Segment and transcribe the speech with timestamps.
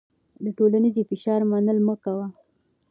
[0.43, 2.25] د ټولنیز فشار منل مه کوه.